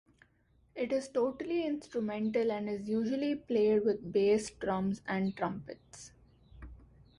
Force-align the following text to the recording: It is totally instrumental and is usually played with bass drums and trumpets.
It 0.73 0.91
is 0.91 1.09
totally 1.09 1.63
instrumental 1.63 2.51
and 2.51 2.67
is 2.67 2.89
usually 2.89 3.35
played 3.35 3.85
with 3.85 4.11
bass 4.11 4.49
drums 4.49 5.03
and 5.07 5.37
trumpets. 5.37 6.11